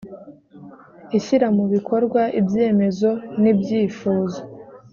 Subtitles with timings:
[1.17, 3.09] ishyira mu bikorwa ibyemezo
[3.41, 4.41] n ibyifuzo